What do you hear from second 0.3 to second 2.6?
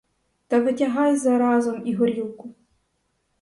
Та витягай заразом і горілку!